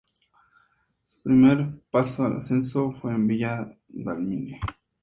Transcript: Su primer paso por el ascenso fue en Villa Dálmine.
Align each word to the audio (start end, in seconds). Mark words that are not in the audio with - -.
Su 1.05 1.21
primer 1.21 1.79
paso 1.91 2.23
por 2.23 2.31
el 2.31 2.37
ascenso 2.39 2.91
fue 2.99 3.11
en 3.11 3.27
Villa 3.27 3.67
Dálmine. 3.87 4.59